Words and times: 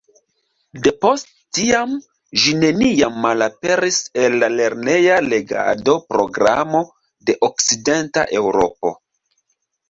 Depost 0.85 1.27
tiam 1.57 1.91
ĝi 2.43 2.53
neniam 2.61 3.19
malaperis 3.25 3.99
el 4.23 4.37
la 4.45 4.49
lerneja 4.55 5.19
legado-programo 5.27 6.83
de 7.29 7.37
okcidenta 7.51 8.27
Eŭropo. 8.43 8.95